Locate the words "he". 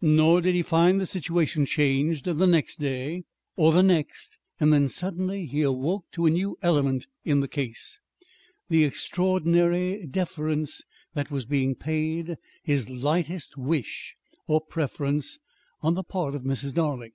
0.54-0.62, 5.46-5.62